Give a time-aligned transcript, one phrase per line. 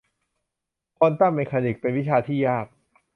[0.97, 2.67] ควอนตัมเมคานิคส์ เป็นวิชาที่ยาก